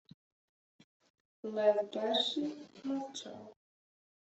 [1.53, 3.55] Лев Перший мовчав.